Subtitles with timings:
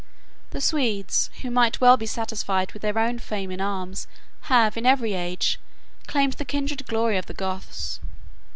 [0.49, 4.07] The Swedes, who might well be satisfied with their own fame in arms,
[4.49, 5.59] have, in every age,
[6.07, 7.99] claimed the kindred glory of the Goths.